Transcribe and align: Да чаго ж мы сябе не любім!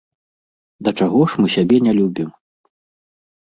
Да 0.87 0.93
чаго 1.05 1.19
ж 1.33 1.43
мы 1.43 1.47
сябе 1.57 1.77
не 1.89 1.93
любім! 1.99 2.33